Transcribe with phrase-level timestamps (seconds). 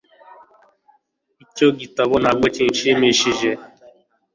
[1.43, 3.49] Icyo gitabo ntabwo kinshimishije